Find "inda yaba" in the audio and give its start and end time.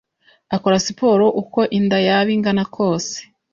1.77-2.29